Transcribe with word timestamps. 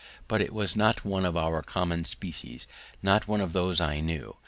But 0.27 0.41
it 0.41 0.51
was 0.51 0.75
not 0.75 1.05
one 1.05 1.25
of 1.27 1.37
our 1.37 1.61
common 1.61 2.05
species 2.05 2.65
not 3.03 3.27
one 3.27 3.39
of 3.39 3.53
those 3.53 3.79
I 3.79 3.99
knew. 3.99 4.35